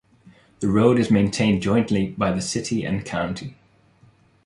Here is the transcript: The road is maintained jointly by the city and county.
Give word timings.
The 0.61 0.67
road 0.67 0.97
is 0.97 1.11
maintained 1.11 1.61
jointly 1.61 2.07
by 2.17 2.31
the 2.31 2.41
city 2.41 2.83
and 2.83 3.05
county. 3.05 3.55